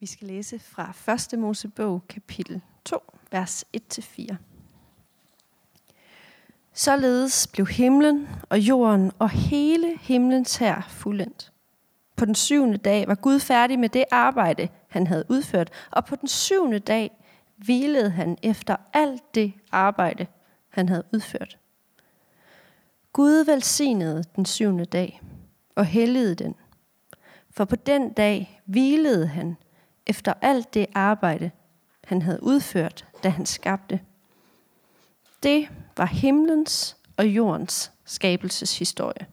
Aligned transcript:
Vi 0.00 0.06
skal 0.06 0.28
læse 0.28 0.58
fra 0.58 1.14
1. 1.34 1.38
Mosebog, 1.38 2.02
kapitel 2.08 2.60
2, 2.84 2.98
vers 3.30 3.64
1-4. 3.98 4.34
Således 6.72 7.46
blev 7.46 7.66
himlen 7.66 8.28
og 8.48 8.58
jorden 8.58 9.12
og 9.18 9.30
hele 9.30 9.98
himlens 9.98 10.56
her 10.56 10.82
fuldendt. 10.88 11.52
På 12.16 12.24
den 12.24 12.34
syvende 12.34 12.76
dag 12.78 13.08
var 13.08 13.14
Gud 13.14 13.40
færdig 13.40 13.78
med 13.78 13.88
det 13.88 14.04
arbejde, 14.10 14.68
han 14.88 15.06
havde 15.06 15.24
udført, 15.28 15.70
og 15.90 16.04
på 16.04 16.16
den 16.16 16.28
syvende 16.28 16.78
dag 16.78 17.10
hvilede 17.56 18.10
han 18.10 18.38
efter 18.42 18.76
alt 18.92 19.34
det 19.34 19.52
arbejde, 19.72 20.26
han 20.68 20.88
havde 20.88 21.04
udført. 21.12 21.58
Gud 23.12 23.44
velsignede 23.44 24.24
den 24.36 24.46
syvende 24.46 24.84
dag 24.84 25.20
og 25.74 25.86
helligede 25.86 26.34
den, 26.34 26.54
for 27.50 27.64
på 27.64 27.76
den 27.76 28.12
dag 28.12 28.62
hvilede 28.64 29.26
han 29.26 29.56
efter 30.06 30.32
alt 30.40 30.74
det 30.74 30.86
arbejde, 30.94 31.50
han 32.04 32.22
havde 32.22 32.42
udført, 32.42 33.06
da 33.22 33.28
han 33.28 33.46
skabte. 33.46 34.00
Det 35.42 35.68
var 35.96 36.06
himlens 36.06 36.96
og 37.16 37.26
jordens 37.26 37.92
skabelseshistorie. 38.04 39.26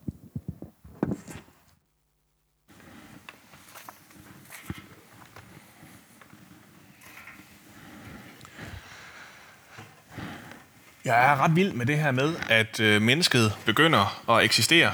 Jeg 11.06 11.31
er 11.31 11.44
ret 11.44 11.56
vild 11.56 11.73
med 11.73 11.86
det 11.86 11.98
her 11.98 12.12
med, 12.12 12.36
at 12.50 12.80
øh, 12.80 13.02
mennesket 13.02 13.58
begynder 13.66 14.31
at 14.31 14.44
eksistere, 14.44 14.92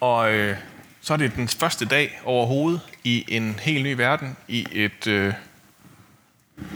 og 0.00 0.32
øh, 0.32 0.56
så 1.00 1.12
er 1.12 1.16
det 1.16 1.34
den 1.36 1.48
første 1.48 1.84
dag 1.84 2.20
overhovedet 2.24 2.80
i 3.04 3.24
en 3.28 3.58
helt 3.58 3.84
ny 3.84 3.92
verden, 3.92 4.36
i 4.48 4.66
et 4.72 5.06
øh, 5.06 5.34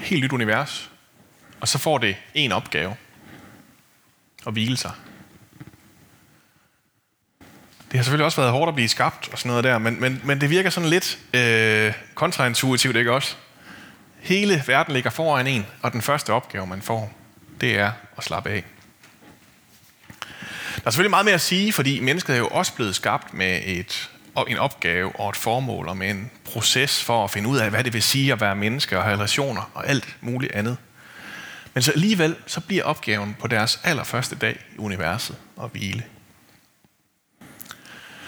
helt 0.03 0.25
nyt 0.25 0.33
univers, 0.33 0.91
og 1.61 1.69
så 1.69 1.79
får 1.79 1.99
det 1.99 2.17
en 2.35 2.53
opgave, 2.53 2.97
at 4.47 4.53
hvile 4.53 4.77
sig. 4.77 4.93
Det 7.91 7.99
har 7.99 8.03
selvfølgelig 8.03 8.25
også 8.25 8.41
været 8.41 8.53
hårdt 8.53 8.69
at 8.69 8.75
blive 8.75 8.89
skabt 8.89 9.29
og 9.33 9.39
sådan 9.39 9.49
noget 9.49 9.65
der, 9.65 9.79
men, 9.79 10.01
men, 10.01 10.21
men 10.25 10.41
det 10.41 10.51
virker 10.51 10.71
sådan 10.71 10.89
lidt 10.89 11.19
øh, 11.35 11.93
kontraintuitivt, 12.15 12.97
ikke 12.97 13.13
også? 13.13 13.37
Hele 14.21 14.63
verden 14.67 14.95
ligger 14.95 15.11
foran 15.11 15.47
en, 15.47 15.67
og 15.83 15.93
den 15.93 16.03
første 16.03 16.33
opgave, 16.33 16.67
man 16.67 16.83
får, 16.83 17.13
det 17.61 17.79
er 17.79 17.93
at 18.17 18.25
slappe 18.25 18.51
af. 18.51 18.65
Der 20.77 20.83
er 20.85 20.91
selvfølgelig 20.91 21.11
meget 21.11 21.25
mere 21.25 21.35
at 21.35 21.41
sige, 21.41 21.73
fordi 21.73 22.01
mennesket 22.01 22.35
er 22.35 22.39
jo 22.39 22.49
også 22.49 22.75
blevet 22.75 22.95
skabt 22.95 23.35
med 23.35 23.61
et, 23.65 24.11
en 24.45 24.59
opgave 24.59 25.21
og 25.21 25.31
et 25.31 25.37
formål 25.37 25.89
og 25.89 25.97
med 25.97 26.11
en 26.11 26.31
proces 26.45 27.05
for 27.05 27.25
at 27.25 27.31
finde 27.31 27.49
ud 27.49 27.59
af, 27.59 27.71
hvad 27.71 27.85
det 27.85 27.93
vil 27.93 28.03
sige 28.03 28.33
at 28.33 28.41
være 28.41 28.57
menneske 28.57 28.99
og 28.99 29.05
have 29.05 29.17
relationer 29.17 29.71
og 29.75 29.89
alt 29.89 30.17
muligt 30.21 30.53
andet. 30.53 30.77
Men 31.75 31.83
så 31.83 31.93
alligevel, 31.93 32.37
så 32.47 32.61
bliver 32.61 32.85
opgaven 32.85 33.37
på 33.41 33.47
deres 33.47 33.81
allerførste 33.85 34.37
dag 34.37 34.59
i 34.75 34.79
universet 34.79 35.37
at 35.63 35.71
hvile. 35.71 36.03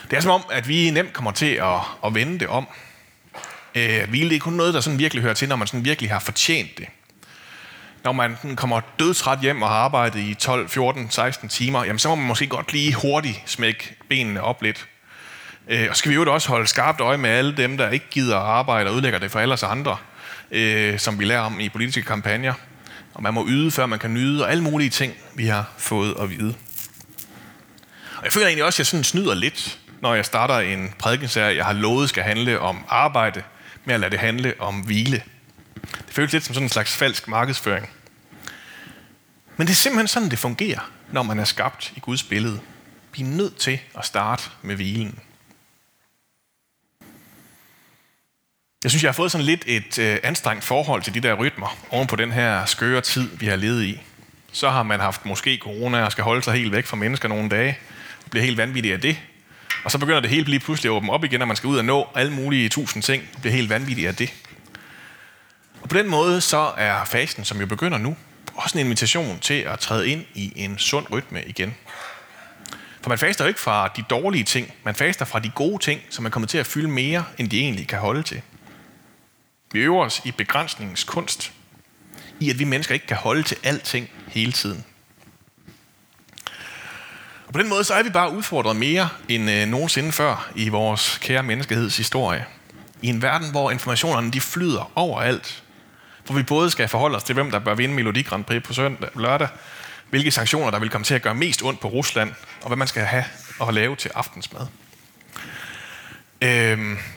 Det 0.09 0.17
er 0.17 0.21
som 0.21 0.31
om, 0.31 0.43
at 0.51 0.67
vi 0.67 0.91
nemt 0.91 1.13
kommer 1.13 1.31
til 1.31 1.51
at, 1.51 1.79
at 2.05 2.15
vende 2.15 2.39
det 2.39 2.47
om. 2.47 2.67
Øh, 3.75 4.09
hvile 4.09 4.29
det 4.29 4.35
er 4.35 4.39
kun 4.39 4.53
noget, 4.53 4.73
der 4.73 4.81
sådan 4.81 4.99
virkelig 4.99 5.21
hører 5.21 5.33
til, 5.33 5.49
når 5.49 5.55
man 5.55 5.67
sådan 5.67 5.85
virkelig 5.85 6.11
har 6.11 6.19
fortjent 6.19 6.77
det 6.77 6.87
når 8.03 8.11
man 8.11 8.37
kommer 8.55 8.81
dødtræt 8.99 9.39
hjem 9.39 9.61
og 9.61 9.69
har 9.69 9.75
arbejdet 9.75 10.19
i 10.19 10.33
12, 10.33 10.69
14, 10.69 11.09
16 11.09 11.49
timer, 11.49 11.83
jamen 11.83 11.99
så 11.99 12.09
må 12.09 12.15
man 12.15 12.27
måske 12.27 12.47
godt 12.47 12.73
lige 12.73 12.93
hurtigt 12.93 13.41
smække 13.45 13.95
benene 14.09 14.41
op 14.41 14.61
lidt. 14.61 14.87
Øh, 15.69 15.87
og 15.89 15.95
skal 15.95 16.09
vi 16.09 16.15
jo 16.15 16.33
også 16.33 16.49
holde 16.49 16.67
skarpt 16.67 17.01
øje 17.01 17.17
med 17.17 17.29
alle 17.29 17.57
dem, 17.57 17.77
der 17.77 17.89
ikke 17.89 18.05
gider 18.11 18.35
at 18.37 18.41
arbejde 18.41 18.89
og 18.89 18.95
udlægger 18.95 19.19
det 19.19 19.31
for 19.31 19.39
alle 19.39 19.53
os 19.53 19.63
andre, 19.63 19.97
øh, 20.51 20.99
som 20.99 21.19
vi 21.19 21.25
lærer 21.25 21.41
om 21.41 21.59
i 21.59 21.69
politiske 21.69 22.01
kampagner. 22.01 22.53
Og 23.13 23.23
man 23.23 23.33
må 23.33 23.45
yde, 23.47 23.71
før 23.71 23.85
man 23.85 23.99
kan 23.99 24.13
nyde, 24.13 24.43
og 24.43 24.51
alle 24.51 24.63
mulige 24.63 24.89
ting, 24.89 25.13
vi 25.35 25.45
har 25.45 25.69
fået 25.77 26.15
at 26.19 26.29
vide. 26.29 26.55
Og 28.17 28.25
jeg 28.25 28.33
føler 28.33 28.47
egentlig 28.47 28.63
også, 28.63 28.75
at 28.75 28.79
jeg 28.79 28.85
sådan 28.85 29.03
snyder 29.03 29.33
lidt, 29.33 29.79
når 30.01 30.15
jeg 30.15 30.25
starter 30.25 30.59
en 30.59 30.93
prædikenserie, 30.99 31.57
jeg 31.57 31.65
har 31.65 31.73
lovet 31.73 32.09
skal 32.09 32.23
handle 32.23 32.59
om 32.59 32.85
arbejde, 32.87 33.43
med 33.85 33.93
at 33.93 33.99
lade 33.99 34.11
det 34.11 34.19
handle 34.19 34.53
om 34.59 34.75
hvile. 34.75 35.23
Det 35.81 36.13
føles 36.13 36.33
lidt 36.33 36.43
som 36.45 36.53
sådan 36.53 36.65
en 36.65 36.69
slags 36.69 36.95
falsk 36.95 37.27
markedsføring. 37.27 37.89
Men 39.57 39.67
det 39.67 39.73
er 39.73 39.75
simpelthen 39.75 40.07
sådan, 40.07 40.29
det 40.29 40.39
fungerer, 40.39 40.91
når 41.11 41.23
man 41.23 41.39
er 41.39 41.43
skabt 41.43 41.93
i 41.95 41.99
Guds 41.99 42.23
billede. 42.23 42.59
Vi 43.15 43.21
er 43.21 43.25
nødt 43.27 43.55
til 43.55 43.79
at 43.97 44.05
starte 44.05 44.43
med 44.61 44.75
hvilen. 44.75 45.19
Jeg 48.83 48.91
synes, 48.91 49.03
jeg 49.03 49.09
har 49.09 49.13
fået 49.13 49.31
sådan 49.31 49.45
lidt 49.45 49.63
et 49.67 49.99
øh, 49.99 50.17
anstrengt 50.23 50.63
forhold 50.63 51.01
til 51.01 51.13
de 51.13 51.19
der 51.19 51.33
rytmer 51.33 51.77
oven 51.89 52.07
på 52.07 52.15
den 52.15 52.31
her 52.31 52.65
skøre 52.65 53.01
tid, 53.01 53.29
vi 53.37 53.45
har 53.45 53.55
levet 53.55 53.83
i. 53.83 54.01
Så 54.51 54.69
har 54.69 54.83
man 54.83 54.99
haft 54.99 55.25
måske 55.25 55.57
corona 55.57 56.05
og 56.05 56.11
skal 56.11 56.23
holde 56.23 56.43
sig 56.43 56.53
helt 56.53 56.71
væk 56.71 56.85
fra 56.85 56.97
mennesker 56.97 57.27
nogle 57.27 57.49
dage. 57.49 57.77
Det 58.23 58.31
bliver 58.31 58.43
helt 58.43 58.57
vanvittigt 58.57 58.93
af 58.93 59.01
det. 59.01 59.19
Og 59.83 59.91
så 59.91 59.97
begynder 59.97 60.19
det 60.19 60.29
hele 60.29 60.43
lige 60.43 60.59
pludselig 60.59 60.89
at 60.89 60.93
åbne 60.93 61.11
op 61.11 61.23
igen, 61.23 61.41
og 61.41 61.47
man 61.47 61.57
skal 61.57 61.67
ud 61.67 61.77
og 61.77 61.85
nå 61.85 62.07
alle 62.15 62.33
mulige 62.33 62.69
tusind 62.69 63.03
ting. 63.03 63.23
Det 63.33 63.41
bliver 63.41 63.55
helt 63.55 63.69
vanvittigt 63.69 64.07
af 64.07 64.15
det. 64.15 64.33
Og 65.81 65.89
på 65.89 65.97
den 65.97 66.09
måde 66.09 66.41
så 66.41 66.71
er 66.77 67.05
fasten, 67.05 67.45
som 67.45 67.59
jo 67.59 67.65
begynder 67.65 67.97
nu, 67.97 68.15
også 68.55 68.77
en 68.77 68.85
invitation 68.85 69.39
til 69.39 69.53
at 69.53 69.79
træde 69.79 70.09
ind 70.09 70.25
i 70.33 70.53
en 70.55 70.77
sund 70.77 71.05
rytme 71.11 71.43
igen. 71.43 71.75
For 73.01 73.09
man 73.09 73.17
faster 73.17 73.45
jo 73.45 73.47
ikke 73.47 73.59
fra 73.59 73.87
de 73.87 74.03
dårlige 74.09 74.43
ting, 74.43 74.73
man 74.83 74.95
faster 74.95 75.25
fra 75.25 75.39
de 75.39 75.49
gode 75.49 75.83
ting, 75.83 76.01
som 76.09 76.23
man 76.23 76.31
kommer 76.31 76.47
til 76.47 76.57
at 76.57 76.67
fylde 76.67 76.87
mere, 76.87 77.23
end 77.37 77.49
de 77.49 77.59
egentlig 77.59 77.87
kan 77.87 77.99
holde 77.99 78.23
til. 78.23 78.41
Vi 79.71 79.79
øver 79.79 80.05
os 80.05 80.21
i 80.25 80.31
begrænsningens 80.31 81.03
kunst, 81.03 81.51
i 82.39 82.49
at 82.49 82.59
vi 82.59 82.63
mennesker 82.63 82.93
ikke 82.93 83.07
kan 83.07 83.17
holde 83.17 83.43
til 83.43 83.57
alting 83.63 84.09
hele 84.27 84.51
tiden. 84.51 84.85
Og 87.47 87.53
på 87.53 87.59
den 87.59 87.69
måde 87.69 87.83
så 87.83 87.93
er 87.93 88.03
vi 88.03 88.09
bare 88.09 88.33
udfordret 88.33 88.75
mere 88.75 89.09
end 89.27 89.51
øh, 89.51 89.67
nogensinde 89.67 90.11
før 90.11 90.51
i 90.55 90.69
vores 90.69 91.17
kære 91.21 91.43
menneskeheds 91.43 91.97
historie. 91.97 92.45
I 93.01 93.07
en 93.07 93.21
verden, 93.21 93.51
hvor 93.51 93.71
informationerne 93.71 94.31
de 94.31 94.41
flyder 94.41 94.91
overalt, 94.95 95.63
hvor 96.25 96.35
vi 96.35 96.43
både 96.43 96.69
skal 96.69 96.87
forholde 96.87 97.15
os 97.15 97.23
til, 97.23 97.33
hvem 97.33 97.51
der 97.51 97.59
bør 97.59 97.75
vinde 97.75 97.95
Melodi 97.95 98.21
Grand 98.21 98.43
Prix 98.43 98.63
på 98.63 98.73
søndag, 98.73 99.09
lørdag, 99.15 99.47
hvilke 100.09 100.31
sanktioner, 100.31 100.71
der 100.71 100.79
vil 100.79 100.89
komme 100.89 101.05
til 101.05 101.15
at 101.15 101.21
gøre 101.21 101.35
mest 101.35 101.63
ondt 101.63 101.79
på 101.79 101.87
Rusland, 101.87 102.31
og 102.61 102.67
hvad 102.67 102.77
man 102.77 102.87
skal 102.87 103.03
have 103.03 103.25
og 103.59 103.73
lave 103.73 103.95
til 103.95 104.11
aftensmad. 104.15 104.67
Øh, 106.41 106.49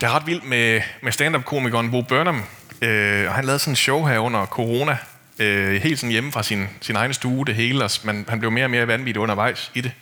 jeg 0.00 0.08
er 0.08 0.16
ret 0.16 0.26
vild 0.26 0.42
med, 0.42 0.80
med 1.02 1.12
stand-up-komikeren 1.12 1.90
Bo 1.90 2.02
Burnham, 2.02 2.42
øh, 2.82 3.28
og 3.28 3.34
han 3.34 3.44
lavede 3.44 3.58
sådan 3.58 3.72
en 3.72 3.76
show 3.76 4.04
her 4.04 4.18
under 4.18 4.46
corona, 4.46 4.96
øh, 5.38 5.82
helt 5.82 5.98
sådan 5.98 6.10
hjemme 6.10 6.32
fra 6.32 6.42
sin, 6.42 6.68
sin 6.80 6.96
egen 6.96 7.14
stue, 7.14 7.44
det 7.44 7.54
hele, 7.54 7.84
og 7.84 7.90
man, 8.04 8.26
han 8.28 8.38
blev 8.38 8.50
mere 8.50 8.64
og 8.64 8.70
mere 8.70 8.86
vanvittig 8.86 9.20
undervejs 9.20 9.70
i 9.74 9.80
det. 9.80 9.92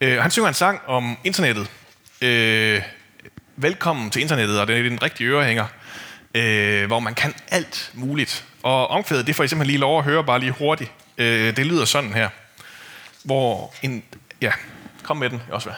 Øh, 0.00 0.22
han 0.22 0.30
synger 0.30 0.48
en 0.48 0.54
sang 0.54 0.80
om 0.86 1.16
internettet. 1.24 1.70
Øh, 2.22 2.82
velkommen 3.56 4.10
til 4.10 4.22
internettet, 4.22 4.60
og 4.60 4.66
det 4.66 4.78
er 4.78 4.82
den 4.82 5.02
rigtige 5.02 5.28
ørehænger 5.28 5.66
øh, 6.36 6.86
hvor 6.86 7.00
man 7.00 7.14
kan 7.14 7.34
alt 7.48 7.90
muligt. 7.94 8.44
Og 8.62 8.90
omkvædet, 8.90 9.26
det 9.26 9.36
får 9.36 9.44
I 9.44 9.48
simpelthen 9.48 9.70
lige 9.70 9.80
lov 9.80 9.98
at 9.98 10.04
høre 10.04 10.24
bare 10.24 10.40
lige 10.40 10.52
hurtigt. 10.52 10.92
Øh, 11.18 11.56
det 11.56 11.66
lyder 11.66 11.84
sådan 11.84 12.12
her. 12.12 12.28
Hvor 13.24 13.74
en... 13.82 14.02
Ja, 14.40 14.52
kom 15.02 15.16
med 15.16 15.30
den 15.30 15.42
også. 15.50 15.70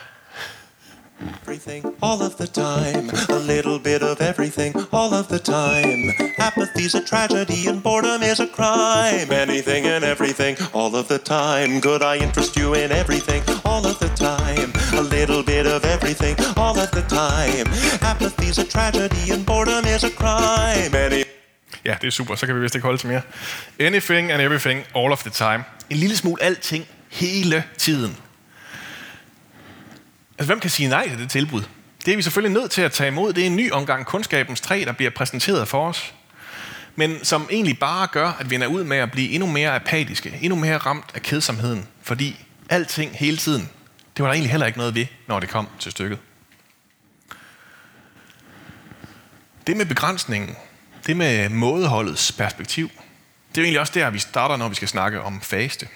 Everything, 1.20 1.82
all 2.00 2.22
of 2.22 2.36
the 2.36 2.46
time. 2.46 3.10
A 3.28 3.38
little 3.38 3.78
bit 3.78 4.02
of 4.02 4.20
everything, 4.20 4.72
all 4.92 5.12
of 5.12 5.28
the 5.28 5.38
time. 5.38 6.12
Apathy's 6.38 6.94
a 6.94 7.00
tragedy 7.00 7.66
and 7.66 7.82
boredom 7.82 8.22
is 8.22 8.40
a 8.40 8.46
crime. 8.46 9.30
Anything 9.32 9.86
and 9.86 10.04
everything, 10.04 10.56
all 10.72 10.94
of 10.94 11.08
the 11.08 11.18
time. 11.18 11.80
Could 11.80 12.02
I 12.02 12.16
interest 12.16 12.56
you 12.56 12.74
in 12.74 12.92
everything, 12.92 13.42
all 13.64 13.84
of 13.86 13.98
the 13.98 14.10
time? 14.16 14.72
A 14.92 15.02
little 15.02 15.42
bit 15.42 15.66
of 15.66 15.84
everything, 15.84 16.36
all 16.56 16.78
of 16.78 16.90
the 16.90 17.02
time. 17.02 17.66
Apathy's 18.00 18.58
a 18.58 18.64
tragedy 18.64 19.32
and 19.32 19.44
boredom 19.46 19.84
is 19.86 20.04
a 20.04 20.10
crime. 20.10 20.94
Any 20.94 21.24
Ja, 21.84 21.94
det 22.00 22.06
er 22.06 22.10
super. 22.10 22.34
Så 22.34 22.46
kan 22.46 22.54
vi 22.54 22.60
vist 22.60 22.74
ikke 22.74 22.84
holde 22.84 22.98
til 22.98 23.08
mere. 23.08 23.22
Anything 23.80 24.32
and 24.32 24.42
everything, 24.42 24.84
all 24.96 25.12
of 25.12 25.18
the 25.18 25.30
time. 25.30 25.64
En 25.90 25.96
lille 25.96 26.16
smule 26.16 26.42
alting, 26.42 26.86
hele 27.10 27.64
tiden. 27.78 28.16
Altså, 30.38 30.46
hvem 30.46 30.60
kan 30.60 30.70
sige 30.70 30.88
nej 30.88 31.08
til 31.08 31.18
det 31.18 31.30
tilbud? 31.30 31.62
Det 32.04 32.12
er 32.12 32.16
vi 32.16 32.22
selvfølgelig 32.22 32.60
nødt 32.60 32.70
til 32.70 32.82
at 32.82 32.92
tage 32.92 33.08
imod. 33.08 33.32
Det 33.32 33.42
er 33.42 33.46
en 33.46 33.56
ny 33.56 33.72
omgang 33.72 34.06
kundskabens 34.06 34.60
træ, 34.60 34.82
der 34.86 34.92
bliver 34.92 35.10
præsenteret 35.10 35.68
for 35.68 35.88
os. 35.88 36.14
Men 36.96 37.24
som 37.24 37.48
egentlig 37.50 37.78
bare 37.78 38.06
gør, 38.06 38.32
at 38.40 38.50
vi 38.50 38.54
ender 38.54 38.66
ud 38.66 38.84
med 38.84 38.96
at 38.96 39.10
blive 39.10 39.30
endnu 39.30 39.46
mere 39.48 39.74
apatiske, 39.74 40.38
endnu 40.42 40.58
mere 40.58 40.76
ramt 40.76 41.10
af 41.14 41.22
kedsomheden. 41.22 41.86
Fordi 42.02 42.44
alting 42.70 43.16
hele 43.16 43.36
tiden, 43.36 43.68
det 44.16 44.22
var 44.22 44.26
der 44.26 44.32
egentlig 44.32 44.50
heller 44.50 44.66
ikke 44.66 44.78
noget 44.78 44.94
ved, 44.94 45.06
når 45.26 45.40
det 45.40 45.48
kom 45.48 45.68
til 45.78 45.92
stykket. 45.92 46.18
Det 49.66 49.76
med 49.76 49.86
begrænsningen, 49.86 50.56
det 51.06 51.16
med 51.16 51.48
mådeholdets 51.48 52.32
perspektiv, 52.32 52.90
det 53.48 53.58
er 53.58 53.62
jo 53.62 53.64
egentlig 53.64 53.80
også 53.80 53.92
der, 53.96 54.10
vi 54.10 54.18
starter, 54.18 54.56
når 54.56 54.68
vi 54.68 54.74
skal 54.74 54.88
snakke 54.88 55.20
om 55.20 55.40
faste. 55.40 55.88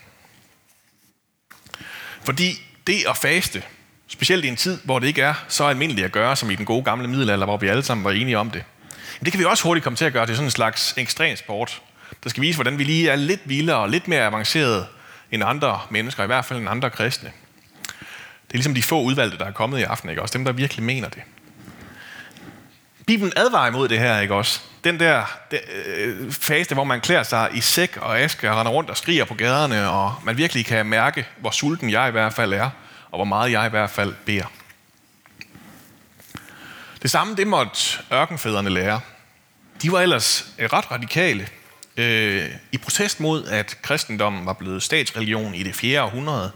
Fordi 2.24 2.62
det 2.86 3.04
at 3.08 3.16
faste, 3.16 3.62
Specielt 4.12 4.44
i 4.44 4.48
en 4.48 4.56
tid, 4.56 4.78
hvor 4.84 4.98
det 4.98 5.06
ikke 5.06 5.22
er 5.22 5.34
så 5.48 5.64
almindeligt 5.64 6.04
at 6.04 6.12
gøre, 6.12 6.36
som 6.36 6.50
i 6.50 6.54
den 6.54 6.64
gode 6.64 6.84
gamle 6.84 7.08
middelalder, 7.08 7.46
hvor 7.46 7.56
vi 7.56 7.68
alle 7.68 7.82
sammen 7.82 8.04
var 8.04 8.10
enige 8.10 8.38
om 8.38 8.50
det. 8.50 8.64
Men 9.18 9.24
det 9.24 9.32
kan 9.32 9.40
vi 9.40 9.44
også 9.44 9.64
hurtigt 9.64 9.84
komme 9.84 9.96
til 9.96 10.04
at 10.04 10.12
gøre 10.12 10.26
til 10.26 10.36
sådan 10.36 10.46
en 10.46 10.50
slags 10.50 10.94
ekstrem 10.96 11.36
sport, 11.36 11.82
der 12.24 12.30
skal 12.30 12.42
vise, 12.42 12.56
hvordan 12.56 12.78
vi 12.78 12.84
lige 12.84 13.10
er 13.10 13.16
lidt 13.16 13.40
vildere 13.44 13.76
og 13.76 13.88
lidt 13.88 14.08
mere 14.08 14.26
avanceret 14.26 14.86
end 15.30 15.42
andre 15.44 15.80
mennesker, 15.90 16.22
i 16.24 16.26
hvert 16.26 16.44
fald 16.44 16.58
end 16.58 16.68
andre 16.68 16.90
kristne. 16.90 17.30
Det 18.46 18.50
er 18.50 18.54
ligesom 18.54 18.74
de 18.74 18.82
få 18.82 19.02
udvalgte, 19.02 19.38
der 19.38 19.44
er 19.44 19.52
kommet 19.52 19.78
i 19.78 19.82
aften, 19.82 20.10
ikke 20.10 20.22
også? 20.22 20.38
Dem, 20.38 20.44
der 20.44 20.52
virkelig 20.52 20.84
mener 20.84 21.08
det. 21.08 21.22
Bibelen 23.06 23.32
advarer 23.36 23.68
imod 23.68 23.88
det 23.88 23.98
her, 23.98 24.20
ikke 24.20 24.34
også? 24.34 24.60
Den 24.84 25.00
der 25.00 25.24
den, 25.50 25.58
øh, 25.96 26.32
fase, 26.32 26.74
hvor 26.74 26.84
man 26.84 27.00
klæder 27.00 27.22
sig 27.22 27.50
i 27.54 27.60
sæk 27.60 27.96
og 27.96 28.20
aske 28.20 28.50
og 28.50 28.56
render 28.56 28.72
rundt 28.72 28.90
og 28.90 28.96
skriger 28.96 29.24
på 29.24 29.34
gaderne, 29.34 29.90
og 29.90 30.14
man 30.24 30.36
virkelig 30.36 30.66
kan 30.66 30.86
mærke, 30.86 31.26
hvor 31.40 31.50
sulten 31.50 31.90
jeg 31.90 32.08
i 32.08 32.10
hvert 32.10 32.32
fald 32.32 32.52
er, 32.52 32.70
og 33.12 33.18
hvor 33.18 33.24
meget 33.24 33.52
jeg 33.52 33.66
i 33.66 33.70
hvert 33.70 33.90
fald 33.90 34.14
beder. 34.24 34.52
Det 37.02 37.10
samme, 37.10 37.36
det 37.36 37.46
måtte 37.46 37.80
ørkenfædrene 38.12 38.70
lære. 38.70 39.00
De 39.82 39.92
var 39.92 40.00
ellers 40.00 40.46
øh, 40.58 40.72
ret 40.72 40.90
radikale 40.90 41.48
øh, 41.96 42.50
i 42.72 42.78
protest 42.78 43.20
mod, 43.20 43.44
at 43.44 43.78
kristendommen 43.82 44.46
var 44.46 44.52
blevet 44.52 44.82
statsreligion 44.82 45.54
i 45.54 45.62
det 45.62 45.74
4. 45.74 46.02
århundrede. 46.02 46.52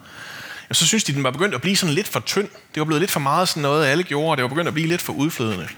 Så 0.73 0.87
synes 0.87 1.05
de, 1.05 1.14
den 1.14 1.25
var 1.25 1.31
begyndt 1.31 1.55
at 1.55 1.61
blive 1.61 1.76
sådan 1.76 1.94
lidt 1.94 2.08
for 2.08 2.20
tynd. 2.20 2.49
Det 2.49 2.81
var 2.81 2.85
blevet 2.85 3.00
lidt 3.00 3.11
for 3.11 3.20
meget 3.20 3.49
sådan 3.49 3.62
noget, 3.62 3.87
alle 3.87 4.05
gjorde, 4.05 4.31
og 4.31 4.37
det 4.37 4.43
var 4.43 4.49
begyndt 4.49 4.69
at 4.69 4.75
blive 4.75 4.88
lidt 4.88 5.03
for 5.03 5.12
udflødende. 5.12 5.69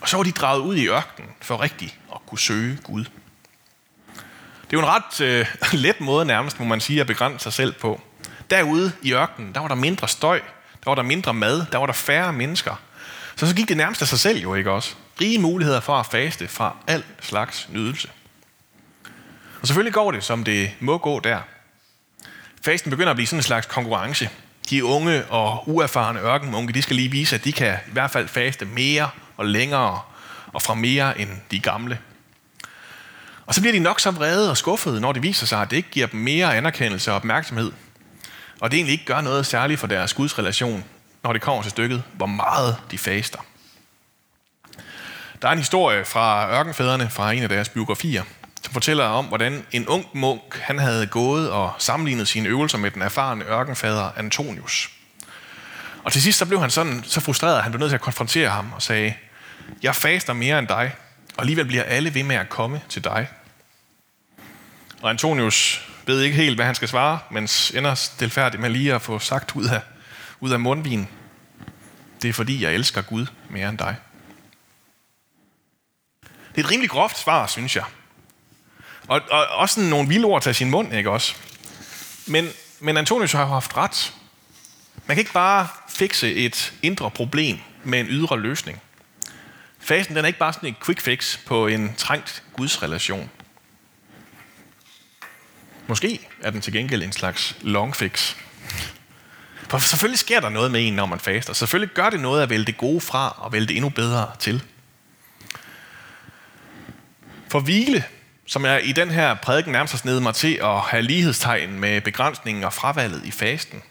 Og 0.00 0.08
så 0.08 0.16
var 0.16 0.24
de 0.24 0.32
draget 0.32 0.60
ud 0.60 0.76
i 0.76 0.88
ørkenen 0.88 1.30
for 1.40 1.60
rigtigt 1.60 1.98
at 2.12 2.20
kunne 2.26 2.38
søge 2.38 2.78
Gud. 2.82 3.04
Det 4.70 4.76
er 4.76 4.80
jo 4.80 4.80
en 4.80 4.86
ret 4.86 5.20
øh, 5.20 5.46
let 5.84 6.00
måde 6.00 6.24
nærmest, 6.24 6.60
må 6.60 6.66
man 6.66 6.80
sige, 6.80 7.00
at 7.00 7.06
begrænse 7.06 7.42
sig 7.42 7.52
selv 7.52 7.72
på. 7.72 8.00
Derude 8.50 8.92
i 9.02 9.12
ørkenen, 9.12 9.54
der 9.54 9.60
var 9.60 9.68
der 9.68 9.74
mindre 9.74 10.08
støj, 10.08 10.40
der 10.84 10.90
var 10.90 10.94
der 10.94 11.02
mindre 11.02 11.34
mad, 11.34 11.66
der 11.72 11.78
var 11.78 11.86
der 11.86 11.92
færre 11.92 12.32
mennesker. 12.32 12.80
Så 13.36 13.46
så 13.46 13.54
gik 13.54 13.68
det 13.68 13.76
nærmest 13.76 14.02
af 14.02 14.08
sig 14.08 14.18
selv 14.18 14.38
jo, 14.38 14.54
ikke 14.54 14.70
også? 14.70 14.94
Rige 15.20 15.38
muligheder 15.38 15.80
for 15.80 15.96
at 15.96 16.06
faste 16.06 16.48
fra 16.48 16.76
al 16.86 17.04
slags 17.20 17.68
nydelse. 17.72 18.08
Og 19.60 19.66
selvfølgelig 19.66 19.94
går 19.94 20.10
det, 20.10 20.24
som 20.24 20.44
det 20.44 20.70
må 20.80 20.98
gå 20.98 21.20
der. 21.20 21.38
Fasten 22.64 22.90
begynder 22.90 23.10
at 23.10 23.16
blive 23.16 23.26
sådan 23.26 23.38
en 23.38 23.42
slags 23.42 23.66
konkurrence. 23.66 24.30
De 24.70 24.84
unge 24.84 25.24
og 25.24 25.68
uerfarne 25.68 26.20
ørkenmunke, 26.20 26.72
de 26.72 26.82
skal 26.82 26.96
lige 26.96 27.10
vise, 27.10 27.34
at 27.34 27.44
de 27.44 27.52
kan 27.52 27.76
i 27.88 27.92
hvert 27.92 28.10
fald 28.10 28.28
faste 28.28 28.64
mere 28.64 29.10
og 29.36 29.46
længere 29.46 30.00
og 30.52 30.62
fra 30.62 30.74
mere 30.74 31.20
end 31.20 31.30
de 31.50 31.60
gamle. 31.60 31.98
Og 33.46 33.54
så 33.54 33.60
bliver 33.60 33.72
de 33.72 33.78
nok 33.78 34.00
så 34.00 34.10
vrede 34.10 34.50
og 34.50 34.56
skuffede, 34.56 35.00
når 35.00 35.12
det 35.12 35.22
viser 35.22 35.46
sig, 35.46 35.62
at 35.62 35.70
det 35.70 35.76
ikke 35.76 35.90
giver 35.90 36.06
dem 36.06 36.20
mere 36.20 36.56
anerkendelse 36.56 37.10
og 37.10 37.16
opmærksomhed. 37.16 37.72
Og 38.60 38.70
det 38.70 38.76
egentlig 38.76 38.92
ikke 38.92 39.04
gør 39.04 39.20
noget 39.20 39.46
særligt 39.46 39.80
for 39.80 39.86
deres 39.86 40.14
gudsrelation, 40.14 40.84
når 41.22 41.32
det 41.32 41.42
kommer 41.42 41.62
til 41.62 41.70
stykket, 41.70 42.02
hvor 42.12 42.26
meget 42.26 42.76
de 42.90 42.98
faster. 42.98 43.38
Der 45.42 45.48
er 45.48 45.52
en 45.52 45.58
historie 45.58 46.04
fra 46.04 46.50
ørkenfædrene 46.58 47.10
fra 47.10 47.32
en 47.32 47.42
af 47.42 47.48
deres 47.48 47.68
biografier, 47.68 48.22
som 48.62 48.72
fortæller 48.72 49.04
om, 49.04 49.24
hvordan 49.24 49.66
en 49.72 49.88
ung 49.88 50.06
munk 50.12 50.58
han 50.58 50.78
havde 50.78 51.06
gået 51.06 51.50
og 51.50 51.72
sammenlignet 51.78 52.28
sine 52.28 52.48
øvelser 52.48 52.78
med 52.78 52.90
den 52.90 53.02
erfarne 53.02 53.44
ørkenfader 53.44 54.10
Antonius. 54.16 54.90
Og 56.04 56.12
til 56.12 56.22
sidst 56.22 56.38
så 56.38 56.46
blev 56.46 56.60
han 56.60 56.70
sådan 56.70 57.04
så 57.06 57.20
frustreret, 57.20 57.56
at 57.56 57.62
han 57.62 57.72
blev 57.72 57.78
nødt 57.78 57.90
til 57.90 57.94
at 57.94 58.00
konfrontere 58.00 58.48
ham 58.48 58.72
og 58.72 58.82
sagde, 58.82 59.14
jeg 59.82 59.94
faster 59.94 60.32
mere 60.32 60.58
end 60.58 60.68
dig, 60.68 60.94
og 61.36 61.42
alligevel 61.42 61.66
bliver 61.66 61.82
alle 61.82 62.14
ved 62.14 62.22
med 62.22 62.36
at 62.36 62.48
komme 62.48 62.80
til 62.88 63.04
dig. 63.04 63.28
Og 65.02 65.10
Antonius 65.10 65.88
ved 66.06 66.20
ikke 66.20 66.36
helt, 66.36 66.56
hvad 66.56 66.66
han 66.66 66.74
skal 66.74 66.88
svare, 66.88 67.18
men 67.30 67.48
ender 67.74 67.94
stilfærdigt 67.94 68.60
med 68.60 68.70
lige 68.70 68.94
at 68.94 69.02
få 69.02 69.18
sagt 69.18 69.56
ud 69.56 69.64
af, 69.64 69.80
ud 70.40 70.50
af 70.50 70.60
mundvin. 70.60 71.08
Det 72.22 72.28
er 72.28 72.32
fordi, 72.32 72.62
jeg 72.62 72.74
elsker 72.74 73.02
Gud 73.02 73.26
mere 73.50 73.68
end 73.68 73.78
dig. 73.78 73.96
Det 76.22 76.60
er 76.60 76.64
et 76.64 76.70
rimelig 76.70 76.90
groft 76.90 77.18
svar, 77.18 77.46
synes 77.46 77.76
jeg. 77.76 77.84
Og, 79.08 79.20
og 79.30 79.46
også 79.46 79.80
nogle 79.80 80.08
vilde 80.08 80.24
ord 80.24 80.42
til 80.42 80.54
sin 80.54 80.70
mund, 80.70 80.94
ikke 80.94 81.10
også? 81.10 81.34
Men, 82.26 82.48
men 82.80 82.96
Antonius 82.96 83.32
har 83.32 83.46
haft 83.46 83.76
ret. 83.76 84.14
Man 85.06 85.16
kan 85.16 85.20
ikke 85.20 85.32
bare 85.32 85.68
fikse 85.88 86.34
et 86.34 86.72
indre 86.82 87.10
problem 87.10 87.58
med 87.84 88.00
en 88.00 88.06
ydre 88.08 88.40
løsning. 88.40 88.80
Fasen 89.78 90.16
den 90.16 90.24
er 90.24 90.26
ikke 90.26 90.38
bare 90.38 90.52
sådan 90.52 90.68
en 90.68 90.76
quick 90.84 91.00
fix 91.00 91.38
på 91.46 91.66
en 91.66 91.94
trængt 91.96 92.42
gudsrelation. 92.52 93.30
Måske 95.86 96.26
er 96.40 96.50
den 96.50 96.60
til 96.60 96.72
gengæld 96.72 97.02
en 97.02 97.12
slags 97.12 97.56
long 97.60 97.96
fix. 97.96 98.34
For 99.68 99.78
selvfølgelig 99.78 100.18
sker 100.18 100.40
der 100.40 100.48
noget 100.48 100.70
med 100.70 100.86
en, 100.86 100.92
når 100.92 101.06
man 101.06 101.20
faster. 101.20 101.52
Selvfølgelig 101.52 101.94
gør 101.94 102.10
det 102.10 102.20
noget 102.20 102.42
at 102.42 102.50
vælge 102.50 102.64
det 102.64 102.76
gode 102.76 103.00
fra 103.00 103.34
og 103.38 103.52
vælge 103.52 103.66
det 103.66 103.76
endnu 103.76 103.88
bedre 103.88 104.30
til. 104.38 104.62
For 107.48 107.60
hvile, 107.60 108.04
som 108.46 108.64
jeg 108.64 108.80
i 108.84 108.92
den 108.92 109.10
her 109.10 109.34
prædiken 109.34 109.72
nærmest 109.72 109.92
har 109.92 109.98
snedet 109.98 110.22
mig 110.22 110.34
til 110.34 110.54
at 110.62 110.80
have 110.80 111.02
lighedstegn 111.02 111.80
med 111.80 112.00
begrænsningen 112.00 112.64
og 112.64 112.72
fravalget 112.72 113.24
i 113.24 113.30
fasten, 113.30 113.82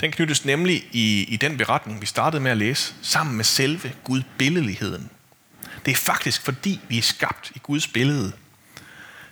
den 0.00 0.12
knyttes 0.12 0.44
nemlig 0.44 0.84
i, 0.92 1.24
i 1.28 1.36
den 1.36 1.56
beretning, 1.56 2.00
vi 2.00 2.06
startede 2.06 2.42
med 2.42 2.50
at 2.50 2.56
læse, 2.56 2.94
sammen 3.02 3.36
med 3.36 3.44
selve 3.44 3.92
Gud 4.04 4.22
billedligheden. 4.38 5.10
Det 5.86 5.92
er 5.92 5.96
faktisk 5.96 6.42
fordi, 6.42 6.80
vi 6.88 6.98
er 6.98 7.02
skabt 7.02 7.52
i 7.54 7.58
Guds 7.58 7.88
billede, 7.88 8.32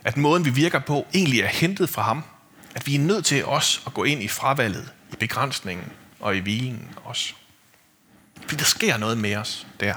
at 0.05 0.17
måden, 0.17 0.45
vi 0.45 0.51
virker 0.51 0.79
på, 0.79 1.07
egentlig 1.15 1.41
er 1.41 1.47
hentet 1.47 1.91
fra 1.91 2.03
ham. 2.03 2.25
At 2.75 2.87
vi 2.87 2.95
er 2.95 2.99
nødt 2.99 3.25
til 3.25 3.45
os 3.45 3.83
at 3.87 3.95
gå 3.95 4.05
ind 4.05 4.23
i 4.23 4.29
fravalget, 4.29 4.89
i 5.13 5.17
begrænsningen 5.17 5.87
og 6.21 6.37
i 6.37 6.39
hvilen 6.39 6.91
også. 7.05 7.35
Fordi 8.41 8.57
der 8.57 8.65
sker 8.65 8.97
noget 8.97 9.19
med 9.19 9.37
os 9.37 9.67
der. 9.81 9.95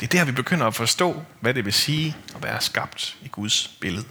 Det 0.00 0.06
er 0.06 0.18
der, 0.18 0.24
vi 0.24 0.32
begynder 0.32 0.66
at 0.66 0.74
forstå, 0.74 1.22
hvad 1.40 1.54
det 1.54 1.64
vil 1.64 1.72
sige 1.72 2.16
at 2.34 2.42
være 2.42 2.60
skabt 2.60 3.16
i 3.22 3.28
Guds 3.28 3.68
billede. 3.80 4.04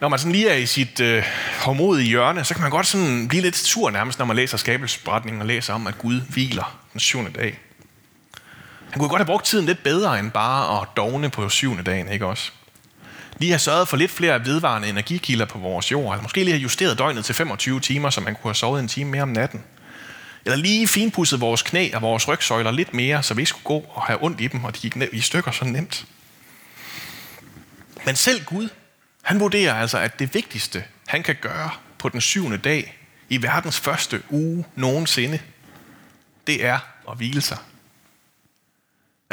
Når 0.00 0.08
man 0.08 0.18
sådan 0.18 0.32
lige 0.32 0.48
er 0.48 0.54
i 0.54 0.66
sit 0.66 1.00
øh, 1.00 1.24
hårdmodige 1.60 2.08
hjørne, 2.08 2.44
så 2.44 2.54
kan 2.54 2.62
man 2.62 2.70
godt 2.70 2.86
sådan 2.86 3.28
blive 3.28 3.42
lidt 3.42 3.56
sur 3.56 3.90
nærmest, 3.90 4.18
når 4.18 4.26
man 4.26 4.36
læser 4.36 4.56
skabelsesberetningen 4.56 5.40
og 5.40 5.46
læser 5.46 5.74
om, 5.74 5.86
at 5.86 5.98
Gud 5.98 6.20
hviler 6.20 6.80
den 6.92 7.00
syvende 7.00 7.30
dag. 7.30 7.60
Han 8.94 8.98
kunne 9.00 9.08
godt 9.08 9.20
have 9.20 9.26
brugt 9.26 9.44
tiden 9.44 9.66
lidt 9.66 9.82
bedre 9.82 10.18
end 10.18 10.30
bare 10.30 10.80
at 10.82 10.88
dogne 10.96 11.30
på 11.30 11.48
syvende 11.48 11.82
dagen, 11.82 12.08
ikke 12.08 12.26
også? 12.26 12.50
Lige 13.38 13.50
have 13.50 13.58
sørget 13.58 13.88
for 13.88 13.96
lidt 13.96 14.10
flere 14.10 14.44
vedvarende 14.44 14.88
energikilder 14.88 15.44
på 15.44 15.58
vores 15.58 15.92
jord, 15.92 16.12
eller 16.12 16.22
måske 16.22 16.44
lige 16.44 16.52
have 16.52 16.62
justeret 16.62 16.98
døgnet 16.98 17.24
til 17.24 17.34
25 17.34 17.80
timer, 17.80 18.10
så 18.10 18.20
man 18.20 18.34
kunne 18.34 18.48
have 18.48 18.54
sovet 18.54 18.80
en 18.80 18.88
time 18.88 19.10
mere 19.10 19.22
om 19.22 19.28
natten. 19.28 19.64
Eller 20.44 20.56
lige 20.56 20.88
finpudset 20.88 21.40
vores 21.40 21.62
knæ 21.62 21.90
og 21.94 22.02
vores 22.02 22.28
rygsøjler 22.28 22.70
lidt 22.70 22.94
mere, 22.94 23.22
så 23.22 23.34
vi 23.34 23.42
ikke 23.42 23.48
skulle 23.48 23.64
gå 23.64 23.86
og 23.90 24.02
have 24.02 24.24
ondt 24.24 24.40
i 24.40 24.46
dem, 24.46 24.64
og 24.64 24.74
de 24.74 24.80
gik 24.80 24.96
ned 24.96 25.08
i 25.12 25.20
stykker 25.20 25.50
så 25.50 25.64
nemt. 25.64 26.06
Men 28.06 28.16
selv 28.16 28.44
Gud, 28.44 28.68
han 29.22 29.40
vurderer 29.40 29.74
altså, 29.74 29.98
at 29.98 30.18
det 30.18 30.34
vigtigste, 30.34 30.84
han 31.06 31.22
kan 31.22 31.36
gøre 31.40 31.70
på 31.98 32.08
den 32.08 32.20
syvende 32.20 32.58
dag 32.58 32.98
i 33.28 33.42
verdens 33.42 33.80
første 33.80 34.22
uge 34.30 34.64
nogensinde, 34.76 35.38
det 36.46 36.64
er 36.64 36.78
at 37.10 37.16
hvile 37.16 37.40
sig. 37.40 37.58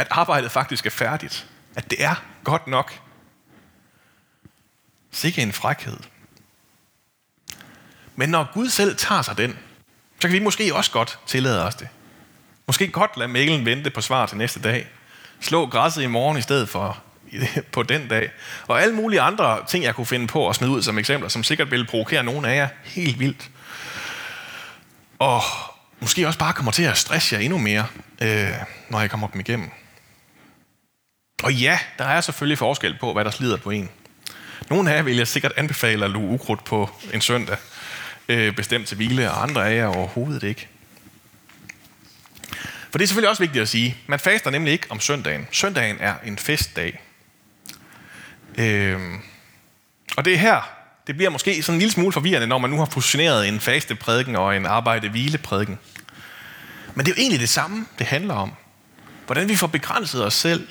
At 0.02 0.08
arbejdet 0.10 0.52
faktisk 0.52 0.86
er 0.86 0.90
færdigt. 0.90 1.48
At 1.76 1.92
det 1.92 2.04
er 2.04 2.16
godt 2.44 2.68
nok. 2.68 3.00
Sikke 5.12 5.42
en 5.42 5.54
frækhed. 5.54 5.98
Men 8.16 8.30
når 8.30 8.54
Gud 8.54 8.70
selv 8.70 8.98
tager 8.98 9.22
sig 9.22 9.38
den, 9.38 9.58
så 10.20 10.28
kan 10.28 10.32
vi 10.32 10.40
måske 10.40 10.76
også 10.76 10.92
godt 10.92 11.20
tillade 11.28 11.66
os 11.66 11.76
det. 11.76 11.88
Måske 12.68 12.88
godt 12.88 13.18
lade 13.18 13.28
mailen 13.28 13.66
vente 13.66 13.90
på 13.90 14.02
svar 14.02 14.26
til 14.26 14.38
næste 14.38 14.62
dag. 14.62 14.88
Slå 15.40 15.66
græsset 15.66 16.02
i 16.02 16.08
morgen 16.08 16.38
i 16.38 16.42
stedet 16.42 16.70
for 16.70 16.98
på 17.74 17.84
den 17.84 18.08
dag. 18.08 18.32
Og 18.68 18.82
alle 18.82 18.96
mulige 18.96 19.22
andre 19.22 19.66
ting, 19.68 19.84
jeg 19.84 19.96
kunne 19.96 20.08
finde 20.08 20.28
på 20.28 20.50
at 20.50 20.56
smide 20.56 20.72
ud 20.72 20.82
som 20.82 20.98
eksempler, 20.98 21.30
som 21.30 21.44
sikkert 21.44 21.72
ville 21.72 21.86
provokere 21.86 22.24
nogen 22.24 22.46
af 22.46 22.56
jer 22.56 22.68
helt 22.84 23.20
vildt. 23.20 23.50
Og 25.20 25.42
måske 26.00 26.28
også 26.28 26.40
bare 26.40 26.54
kommer 26.54 26.72
til 26.72 26.84
at 26.84 26.98
stresse 26.98 27.36
jer 27.36 27.42
endnu 27.42 27.58
mere, 27.58 27.86
øh, 28.22 28.52
når 28.90 29.00
jeg 29.00 29.10
kommer 29.10 29.28
dem 29.28 29.40
igennem. 29.40 29.72
Og 31.44 31.54
ja, 31.54 31.80
der 31.98 32.06
er 32.06 32.22
selvfølgelig 32.22 32.58
forskel 32.58 32.98
på, 33.00 33.14
hvad 33.14 33.26
der 33.26 33.32
slider 33.32 33.58
på 33.58 33.70
en. 33.70 33.90
Nogle 34.70 34.92
af 34.92 34.96
jer 34.96 35.02
vil 35.02 35.18
jeg 35.18 35.28
sikkert 35.28 35.54
anbefale 35.58 36.06
at 36.06 36.12
luge 36.12 36.30
ukrudt 36.30 36.64
på 36.64 36.90
en 37.14 37.22
søndag, 37.22 37.58
øh, 38.28 38.56
bestemt 38.56 38.88
til 38.88 38.98
hvile, 38.98 39.32
og 39.32 39.44
andre 39.44 39.70
af 39.70 39.76
jer 39.76 39.86
overhovedet 39.86 40.44
ikke. 40.44 40.68
For 42.92 42.98
det 42.98 43.02
er 43.02 43.08
selvfølgelig 43.08 43.30
også 43.30 43.44
vigtigt 43.44 43.62
at 43.62 43.70
sige, 43.70 43.98
man 44.08 44.20
faster 44.20 44.50
nemlig 44.50 44.74
ikke 44.74 44.88
om 44.90 45.00
søndagen. 45.00 45.48
Søndagen 45.52 45.98
er 46.00 46.16
en 46.26 46.38
festdag. 46.38 47.02
Øh, 48.58 49.00
og 50.18 50.26
det 50.26 50.34
er 50.34 50.38
her, 50.38 50.70
det 51.08 51.16
bliver 51.16 51.30
måske 51.30 51.64
sådan 51.64 51.76
en 51.76 51.80
lille 51.80 51.92
smule 51.92 52.12
forvirrende, 52.12 52.48
når 52.48 52.58
man 52.58 52.70
nu 52.70 52.78
har 52.78 52.86
fusioneret 52.86 53.48
en 53.48 53.60
faste 53.60 53.96
prædiken 53.96 54.36
og 54.36 54.58
en 54.58 54.66
arbejde 54.66 55.10
hvile 55.10 55.38
prædiken. 55.38 55.80
Men 56.96 57.06
det 57.06 57.12
er 57.12 57.16
jo 57.16 57.22
egentlig 57.22 57.40
det 57.40 57.50
samme, 57.50 57.86
det 58.00 58.08
handler 58.08 58.34
om. 58.34 58.54
Hvordan 59.26 59.50
vi 59.50 59.56
får 59.56 59.68
begrænset 59.68 60.26
os 60.26 60.34
selv, 60.34 60.68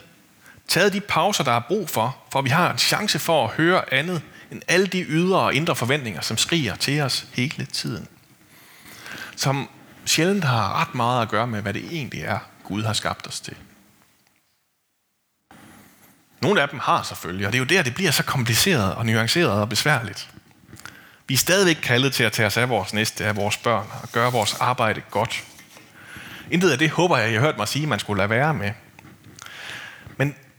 taget 0.71 0.93
de 0.93 1.01
pauser, 1.01 1.45
der 1.45 1.53
er 1.53 1.61
brug 1.69 1.89
for, 1.89 2.17
for 2.33 2.43
vi 2.43 2.51
har 2.51 2.73
en 2.73 2.79
chance 2.79 3.19
for 3.19 3.45
at 3.45 3.51
høre 3.51 3.95
andet 3.95 4.23
end 4.51 4.63
alle 4.69 4.87
de 4.87 5.03
ydre 5.03 5.41
og 5.41 5.55
indre 5.55 5.77
forventninger, 5.77 6.21
som 6.21 6.37
skriger 6.37 6.75
til 6.77 7.01
os 7.01 7.27
hele 7.33 7.65
tiden. 7.65 8.09
Som 9.37 9.69
sjældent 10.05 10.45
har 10.45 10.81
ret 10.81 10.95
meget 10.95 11.23
at 11.23 11.29
gøre 11.29 11.47
med, 11.47 11.63
hvad 11.63 11.75
det 11.75 11.85
egentlig 11.91 12.23
er, 12.23 12.39
Gud 12.65 12.83
har 12.83 12.93
skabt 12.93 13.27
os 13.27 13.41
til. 13.41 13.55
Nogle 16.43 16.63
af 16.63 16.69
dem 16.69 16.79
har 16.79 17.03
selvfølgelig, 17.03 17.47
og 17.47 17.53
det 17.53 17.59
er 17.59 17.63
jo 17.63 17.65
der, 17.65 17.83
det 17.83 17.95
bliver 17.95 18.11
så 18.11 18.23
kompliceret 18.23 18.95
og 18.95 19.07
nuanceret 19.07 19.51
og 19.51 19.69
besværligt. 19.69 20.29
Vi 21.29 21.35
er 21.35 21.39
stadigvæk 21.39 21.77
kaldet 21.83 22.13
til 22.13 22.23
at 22.23 22.33
tage 22.33 22.47
os 22.47 22.57
af 22.57 22.69
vores 22.69 22.93
næste, 22.93 23.25
af 23.25 23.37
vores 23.37 23.57
børn, 23.57 23.87
og 24.03 24.09
gøre 24.13 24.33
vores 24.33 24.55
arbejde 24.55 25.03
godt. 25.11 25.45
Intet 26.51 26.71
af 26.71 26.79
det 26.79 26.91
håber 26.91 27.17
jeg, 27.17 27.33
jeg 27.33 27.41
har 27.41 27.47
hørt 27.47 27.57
mig 27.59 27.69
sige, 27.69 27.87
man 27.87 27.99
skulle 27.99 28.19
lade 28.19 28.31
være 28.31 28.55
med. 28.55 28.71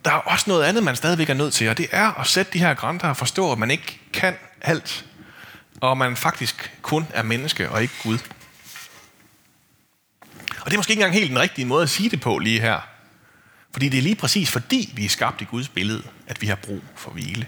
Der 0.06 0.12
er 0.12 0.16
også 0.16 0.46
noget 0.50 0.64
andet, 0.64 0.84
man 0.84 0.96
stadigvæk 0.96 1.30
er 1.30 1.34
nødt 1.34 1.54
til, 1.54 1.70
og 1.70 1.78
det 1.78 1.88
er 1.92 2.20
at 2.20 2.28
sætte 2.28 2.54
de 2.54 2.60
her 2.60 2.74
grænser 2.74 3.08
og 3.08 3.18
forstå, 3.18 3.52
at 3.52 3.58
man 3.58 3.72
ikke 3.72 4.00
kan 4.14 4.36
alt, 4.62 5.06
og 5.82 5.98
man 5.98 6.18
faktisk 6.18 6.78
kun 6.82 7.08
er 7.14 7.24
menneske 7.24 7.70
og 7.70 7.82
ikke 7.82 7.94
Gud. 8.04 8.18
Og 10.62 10.66
det 10.66 10.74
er 10.74 10.78
måske 10.78 10.92
ikke 10.92 11.00
engang 11.00 11.14
helt 11.14 11.30
den 11.30 11.40
rigtige 11.40 11.66
måde 11.66 11.84
at 11.84 11.90
sige 11.90 12.10
det 12.10 12.22
på 12.22 12.38
lige 12.38 12.62
her. 12.62 12.80
Fordi 13.72 13.90
det 13.90 13.98
er 13.98 14.02
lige 14.02 14.16
præcis 14.16 14.52
fordi, 14.52 14.94
vi 14.96 15.06
er 15.06 15.10
skabt 15.10 15.42
i 15.42 15.46
Guds 15.46 15.70
billede, 15.70 16.04
at 16.28 16.42
vi 16.42 16.48
har 16.48 16.56
brug 16.56 16.82
for 16.96 17.12
hvile. 17.12 17.48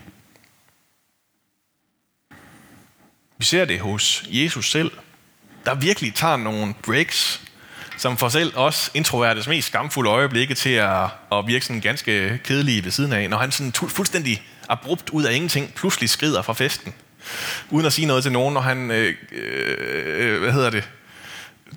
Vi 3.38 3.45
ser 3.45 3.65
det 3.65 3.79
hos 3.79 4.24
Jesus 4.27 4.72
selv, 4.72 4.91
der 5.65 5.75
virkelig 5.75 6.13
tager 6.13 6.38
nogle 6.38 6.74
breaks, 6.74 7.43
som 8.03 8.17
får 8.17 8.29
selv 8.29 8.53
os 8.55 8.91
introvertes 8.93 9.48
mest 9.48 9.67
skamfulde 9.67 10.10
øjeblikke 10.10 10.53
til 10.53 10.69
at, 10.69 11.03
at 11.31 11.48
virke 11.48 11.65
sådan 11.65 11.81
ganske 11.81 12.39
kedelig 12.43 12.83
ved 12.83 12.91
siden 12.91 13.13
af, 13.13 13.29
når 13.29 13.38
han 13.38 13.51
sådan 13.51 13.72
fuldstændig 13.74 14.43
abrupt 14.69 15.10
ud 15.10 15.24
af 15.24 15.33
ingenting 15.33 15.74
pludselig 15.74 16.10
skrider 16.10 16.41
fra 16.41 16.53
festen, 16.53 16.93
uden 17.69 17.86
at 17.86 17.93
sige 17.93 18.05
noget 18.05 18.24
til 18.24 18.31
nogen, 18.31 18.53
når 18.53 18.62
han, 18.62 18.91
øh, 18.91 19.13
øh, 19.31 20.41
hvad 20.41 20.51
hedder 20.51 20.69
det, 20.69 20.89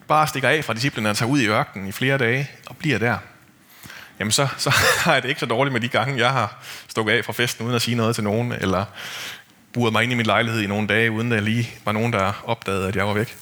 bare 0.09 0.27
stikker 0.27 0.49
af 0.49 0.65
fra 0.65 0.75
disciplinen 0.75 1.11
og 1.11 1.17
tager 1.17 1.31
ud 1.31 1.41
i 1.41 1.47
ørkenen 1.47 1.89
i 1.89 1.93
flere 1.93 2.19
dage 2.19 2.51
og 2.67 2.77
bliver 2.77 2.99
der. 2.99 3.19
Jamen 4.19 4.33
så, 4.33 4.49
så 4.57 4.71
har 5.05 5.13
jeg 5.13 5.23
det 5.23 5.29
ikke 5.29 5.41
så 5.41 5.47
dårligt 5.47 5.73
med 5.73 5.81
de 5.81 5.89
gange, 5.89 6.19
jeg 6.19 6.33
har 6.33 6.65
stukket 6.89 7.13
af 7.13 7.25
fra 7.25 7.33
festen 7.33 7.65
uden 7.65 7.77
at 7.77 7.83
sige 7.83 7.97
noget 7.97 8.15
til 8.15 8.25
nogen, 8.25 8.53
eller 8.53 8.85
buret 9.73 9.93
mig 9.93 10.03
ind 10.03 10.13
i 10.13 10.17
min 10.17 10.27
lejlighed 10.27 10.61
i 10.63 10.67
nogle 10.67 10.89
dage, 10.89 11.11
uden 11.11 11.33
at 11.33 11.43
lige 11.43 11.71
var 11.85 11.93
nogen, 11.93 12.13
der 12.13 12.43
opdagede, 12.45 12.89
at 12.89 12.97
jeg 12.97 13.07
var 13.07 13.15
væk. 13.15 13.37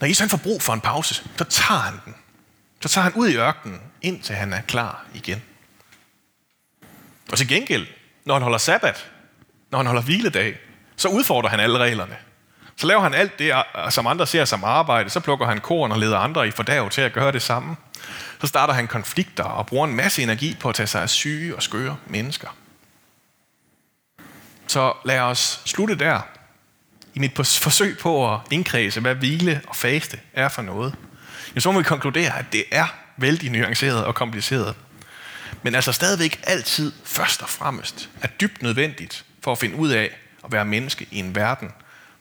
Når 0.00 0.06
Jesus 0.06 0.20
han 0.20 0.28
får 0.28 0.36
brug 0.36 0.62
for 0.62 0.72
en 0.72 0.80
pause, 0.80 1.14
så 1.14 1.44
tager 1.44 1.80
han 1.80 2.00
den. 2.04 2.14
Så 2.80 2.88
tager 2.88 3.02
han 3.02 3.12
ud 3.12 3.28
i 3.28 3.36
ørkenen, 3.36 3.80
indtil 4.02 4.34
han 4.34 4.52
er 4.52 4.60
klar 4.60 5.04
igen. 5.14 5.42
Og 7.32 7.38
til 7.38 7.48
gengæld, 7.48 7.86
når 8.24 8.34
han 8.34 8.42
holder 8.42 8.58
sabbat, 8.58 9.10
når 9.70 9.78
han 9.78 9.86
holder 9.86 10.02
hviledag, 10.02 10.58
så 10.96 11.08
udfordrer 11.08 11.50
han 11.50 11.60
alle 11.60 11.78
reglerne. 11.78 12.16
Så 12.76 12.86
laver 12.86 13.02
han 13.02 13.14
alt 13.14 13.38
det, 13.38 13.52
som 13.90 14.06
andre 14.06 14.26
ser 14.26 14.44
som 14.44 14.64
arbejde. 14.64 15.10
Så 15.10 15.20
plukker 15.20 15.46
han 15.46 15.60
korn 15.60 15.92
og 15.92 15.98
leder 15.98 16.18
andre 16.18 16.48
i 16.48 16.50
fordav 16.50 16.90
til 16.90 17.00
at 17.00 17.12
gøre 17.12 17.32
det 17.32 17.42
samme. 17.42 17.76
Så 18.40 18.46
starter 18.46 18.74
han 18.74 18.88
konflikter 18.88 19.44
og 19.44 19.66
bruger 19.66 19.86
en 19.86 19.96
masse 19.96 20.22
energi 20.22 20.56
på 20.60 20.68
at 20.68 20.74
tage 20.74 20.86
sig 20.86 21.02
af 21.02 21.10
syge 21.10 21.56
og 21.56 21.62
skøre 21.62 21.96
mennesker. 22.06 22.48
Så 24.66 24.92
lad 25.04 25.20
os 25.20 25.62
slutte 25.64 25.94
der 25.94 26.20
i 27.16 27.18
mit 27.18 27.34
forsøg 27.36 27.98
på 27.98 28.34
at 28.34 28.40
indkredse, 28.50 29.00
hvad 29.00 29.14
hvile 29.14 29.60
og 29.66 29.76
faste 29.76 30.18
er 30.32 30.48
for 30.48 30.62
noget. 30.62 30.94
Men 31.54 31.60
så 31.60 31.72
må 31.72 31.78
vi 31.78 31.84
konkludere, 31.84 32.38
at 32.38 32.44
det 32.52 32.64
er 32.70 32.86
vældig 33.16 33.50
nuanceret 33.50 34.04
og 34.04 34.14
kompliceret. 34.14 34.74
Men 35.62 35.74
altså 35.74 35.92
stadigvæk 35.92 36.40
altid 36.42 36.92
først 37.04 37.42
og 37.42 37.48
fremmest 37.48 38.10
er 38.22 38.28
dybt 38.28 38.62
nødvendigt 38.62 39.24
for 39.42 39.52
at 39.52 39.58
finde 39.58 39.76
ud 39.76 39.88
af 39.88 40.10
at 40.44 40.52
være 40.52 40.64
menneske 40.64 41.06
i 41.10 41.18
en 41.18 41.34
verden, 41.34 41.70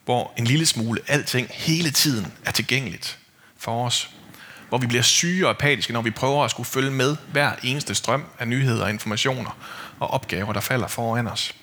hvor 0.06 0.34
en 0.38 0.46
lille 0.46 0.66
smule 0.66 1.02
alting 1.08 1.48
hele 1.52 1.92
tiden 1.92 2.34
er 2.46 2.52
tilgængeligt 2.52 3.18
for 3.58 3.86
os. 3.86 4.10
Hvor 4.70 4.78
vi 4.78 4.88
bliver 4.88 5.04
syge 5.04 5.46
og 5.48 5.50
apatiske, 5.50 5.94
når 5.94 6.02
vi 6.02 6.12
prøver 6.12 6.46
at 6.46 6.52
skulle 6.52 6.68
følge 6.68 6.92
med 6.92 7.16
hver 7.32 7.52
eneste 7.64 7.96
strøm 7.96 8.25
af 8.40 8.48
nyheder 8.48 8.84
og 8.84 8.90
informationer 8.90 9.58
og 10.00 10.12
opgaver, 10.12 10.54
der 10.54 10.62
falder 10.62 10.88
foran 10.88 11.28
os 11.28 11.56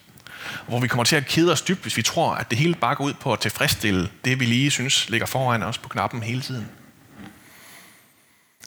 hvor 0.66 0.80
vi 0.80 0.88
kommer 0.88 1.04
til 1.04 1.16
at 1.16 1.26
kede 1.26 1.52
os 1.52 1.62
dybt, 1.62 1.82
hvis 1.82 1.96
vi 1.96 2.02
tror, 2.02 2.34
at 2.34 2.50
det 2.50 2.58
hele 2.58 2.74
bare 2.74 2.94
går 2.94 3.04
ud 3.04 3.12
på 3.12 3.32
at 3.32 3.40
tilfredsstille 3.40 4.10
det, 4.24 4.40
vi 4.40 4.44
lige 4.44 4.70
synes 4.70 5.08
ligger 5.08 5.26
foran 5.26 5.62
os 5.62 5.78
på 5.78 5.88
knappen 5.88 6.22
hele 6.22 6.40
tiden. 6.40 6.68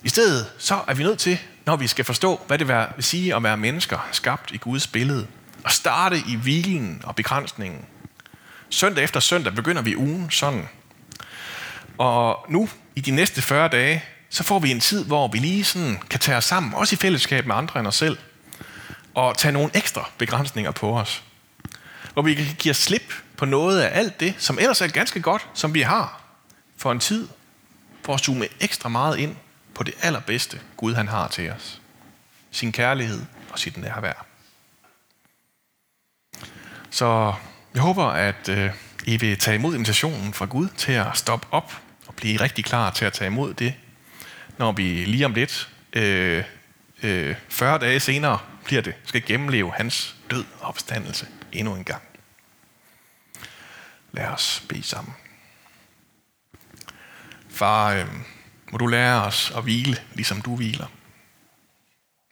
I 0.04 0.10
stedet 0.10 0.52
så 0.58 0.80
er 0.88 0.94
vi 0.94 1.04
nødt 1.04 1.20
til, 1.20 1.40
når 1.66 1.76
vi 1.76 1.88
skal 1.88 2.06
forstå, 2.06 2.42
hvad 2.48 2.58
det 2.58 2.68
vil 2.68 2.86
sige 3.00 3.36
at 3.36 3.44
være 3.44 3.58
mennesker 3.58 4.08
skabt 4.12 4.52
i 4.52 4.58
Guds 4.58 4.88
billede, 4.88 5.28
at 5.66 5.72
starte 5.72 6.18
i 6.28 6.36
hvilen 6.36 7.02
og 7.04 7.16
begrænsningen. 7.16 7.86
Søndag 8.70 9.04
efter 9.04 9.20
søndag 9.20 9.54
begynder 9.54 9.82
vi 9.82 9.96
ugen 9.96 10.32
sådan. 10.32 10.70
Og 11.98 12.46
nu, 12.50 12.70
i 12.96 13.02
de 13.02 13.12
næste 13.12 13.42
40 13.42 13.68
dage, 13.68 14.04
så 14.30 14.44
får 14.44 14.60
vi 14.60 14.72
en 14.72 14.80
tid, 14.80 15.06
hvor 15.06 15.28
vi 15.28 15.38
lige 15.38 15.64
sådan 15.64 16.00
kan 16.10 16.20
tage 16.20 16.38
os 16.38 16.46
sammen, 16.46 16.74
også 16.74 16.96
i 16.96 16.98
fællesskab 16.98 17.46
med 17.46 17.56
andre 17.56 17.80
end 17.80 17.88
os 17.88 17.96
selv, 17.96 18.18
og 19.14 19.38
tage 19.38 19.52
nogle 19.52 19.70
ekstra 19.74 20.10
begrænsninger 20.18 20.72
på 20.72 21.00
os 21.00 21.24
hvor 22.16 22.22
vi 22.22 22.34
kan 22.34 22.46
give 22.60 22.74
slip 22.74 23.14
på 23.38 23.46
noget 23.46 23.82
af 23.82 24.00
alt 24.00 24.20
det, 24.20 24.36
som 24.38 24.60
ellers 24.60 24.82
er 24.82 24.88
ganske 24.88 25.22
godt, 25.22 25.48
som 25.54 25.74
vi 25.74 25.82
har 25.82 26.22
for 26.78 26.92
en 26.92 27.00
tid, 27.00 27.28
for 28.04 28.14
at 28.14 28.20
zoome 28.20 28.48
ekstra 28.60 28.90
meget 28.90 29.18
ind 29.18 29.36
på 29.74 29.84
det 29.84 29.94
allerbedste 30.02 30.62
Gud 30.78 30.94
han 30.94 31.08
har 31.08 31.28
til 31.28 31.52
os. 31.52 31.82
Sin 32.52 32.72
kærlighed 32.72 33.22
og 33.52 33.60
sit 33.60 33.78
nærvær. 33.78 34.26
Så 36.90 37.34
jeg 37.74 37.82
håber, 37.82 38.06
at 38.06 38.50
øh, 38.50 38.70
I 39.06 39.18
vil 39.18 39.38
tage 39.38 39.56
imod 39.56 39.76
invitationen 39.76 40.34
fra 40.34 40.46
Gud 40.46 40.68
til 40.78 40.92
at 40.92 41.08
stoppe 41.14 41.48
op 41.52 41.82
og 42.08 42.16
blive 42.16 42.42
rigtig 42.42 42.66
klar 42.66 42.92
til 42.92 43.06
at 43.06 43.14
tage 43.14 43.28
imod 43.28 43.54
det, 43.54 43.74
når 44.58 44.72
vi 44.72 44.84
lige 44.84 45.26
om 45.26 45.34
lidt, 45.34 45.70
øh, 45.94 46.44
øh, 47.04 47.36
40 47.50 47.80
dage 47.80 48.00
senere, 48.00 48.40
bliver 48.64 48.82
det, 48.82 48.94
skal 49.06 49.26
gennemleve 49.26 49.72
hans 49.74 50.16
død 50.32 50.46
og 50.60 50.68
opstandelse 50.68 51.28
endnu 51.60 51.76
en 51.76 51.84
gang. 51.84 52.04
Lad 54.12 54.28
os 54.28 54.66
bede 54.70 54.84
sammen. 54.84 55.14
Far, 57.50 57.94
øh, 57.94 58.08
må 58.72 58.78
du 58.78 58.88
lære 58.88 59.24
os 59.24 59.52
at 59.56 59.64
hvile, 59.64 59.98
ligesom 60.14 60.42
du 60.42 60.56
hviler. 60.56 60.88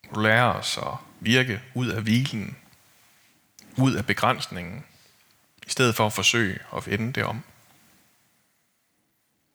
Må 0.06 0.16
du 0.16 0.20
lære 0.20 0.54
os 0.54 0.78
at 0.78 0.98
virke 1.20 1.62
ud 1.74 1.88
af 1.88 2.02
hvilen, 2.02 2.58
ud 3.78 3.94
af 3.94 4.06
begrænsningen, 4.06 4.84
i 5.68 5.70
stedet 5.70 5.96
for 5.96 6.06
at 6.06 6.14
forsøge 6.14 6.60
at 6.78 6.88
vende 6.88 7.14
det 7.14 7.24
om. 7.24 7.44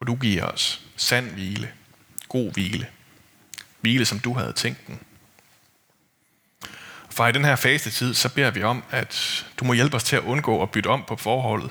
Og 0.01 0.07
du 0.07 0.15
giver 0.15 0.45
os 0.45 0.87
sand 0.97 1.31
hvile, 1.31 1.73
god 2.29 2.53
hvile, 2.53 2.91
hvile 3.81 4.05
som 4.05 4.19
du 4.19 4.35
havde 4.35 4.53
tænkt 4.53 4.87
den, 4.87 5.01
Far, 7.19 7.29
i 7.29 7.33
den 7.33 7.45
her 7.45 7.57
faste 7.57 7.91
tid, 7.91 8.15
så 8.15 8.35
beder 8.35 8.51
vi 8.51 8.63
om, 8.63 8.85
at 8.91 9.47
du 9.57 9.65
må 9.65 9.73
hjælpe 9.73 9.97
os 9.97 10.05
til 10.05 10.17
at 10.17 10.23
undgå 10.23 10.63
at 10.63 10.71
bytte 10.71 10.89
om 10.89 11.05
på 11.09 11.17
forholdet. 11.17 11.71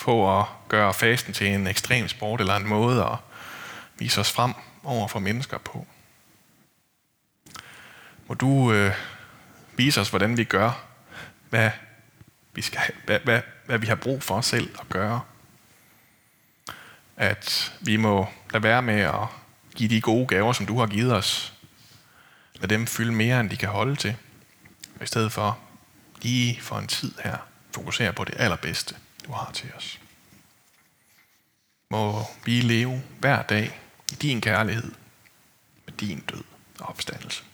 På 0.00 0.40
at 0.40 0.46
gøre 0.68 0.94
fasten 0.94 1.32
til 1.32 1.46
en 1.46 1.66
ekstrem 1.66 2.08
sport 2.08 2.40
eller 2.40 2.56
en 2.56 2.68
måde 2.68 3.04
at 3.04 3.16
vise 3.98 4.20
os 4.20 4.32
frem 4.32 4.52
over 4.84 5.08
for 5.08 5.18
mennesker 5.18 5.58
på. 5.58 5.86
Må 8.28 8.34
du 8.34 8.72
øh, 8.72 8.92
vise 9.76 10.00
os, 10.00 10.10
hvordan 10.10 10.36
vi 10.36 10.44
gør, 10.44 10.84
hvad 11.50 11.70
vi, 12.54 12.62
skal, 12.62 12.80
hvad, 13.04 13.20
hvad, 13.20 13.40
hvad 13.66 13.78
vi 13.78 13.86
har 13.86 13.94
brug 13.94 14.22
for 14.22 14.34
os 14.34 14.46
selv 14.46 14.70
at 14.80 14.88
gøre. 14.88 15.20
At 17.16 17.72
vi 17.80 17.96
må 17.96 18.26
lade 18.52 18.62
være 18.62 18.82
med 18.82 19.00
at 19.00 19.26
give 19.74 19.88
de 19.88 20.00
gode 20.00 20.26
gaver, 20.26 20.52
som 20.52 20.66
du 20.66 20.78
har 20.78 20.86
givet 20.86 21.14
os. 21.14 21.52
Lad 22.54 22.68
dem 22.68 22.86
fylde 22.86 23.12
mere, 23.12 23.40
end 23.40 23.50
de 23.50 23.56
kan 23.56 23.68
holde 23.68 23.96
til. 23.96 24.16
I 25.02 25.06
stedet 25.06 25.32
for 25.32 25.58
lige 26.22 26.60
for 26.60 26.78
en 26.78 26.86
tid 26.86 27.12
her 27.24 27.36
fokusere 27.74 28.12
på 28.12 28.24
det 28.24 28.34
allerbedste, 28.38 28.96
du 29.26 29.32
har 29.32 29.50
til 29.52 29.72
os. 29.76 30.00
Må 31.90 32.26
vi 32.44 32.60
leve 32.60 33.02
hver 33.18 33.42
dag 33.42 33.80
i 34.12 34.14
din 34.14 34.40
kærlighed 34.40 34.92
med 35.86 35.94
din 35.94 36.20
død 36.20 36.44
og 36.80 36.88
opstandelse. 36.88 37.44